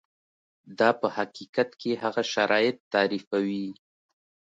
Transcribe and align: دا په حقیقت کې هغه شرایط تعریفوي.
دا 0.79 0.89
په 1.01 1.07
حقیقت 1.17 1.69
کې 1.81 1.91
هغه 2.03 2.23
شرایط 2.33 2.77
تعریفوي. 2.93 3.67